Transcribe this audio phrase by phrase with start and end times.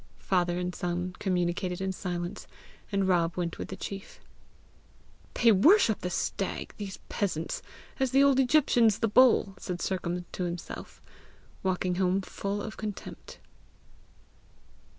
[0.17, 2.47] Father and son communicated in silence,
[2.91, 4.19] and Rob went with the chief.
[5.35, 7.61] "They worship the stag, these peasants,
[7.99, 11.03] as the old Egyptians the bull!" said Sercombe to himself,
[11.61, 13.37] walking home full of contempt.